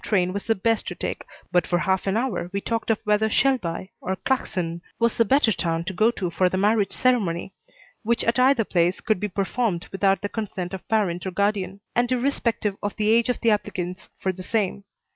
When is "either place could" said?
8.39-9.19